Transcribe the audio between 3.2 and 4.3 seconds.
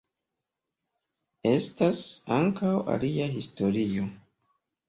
historio.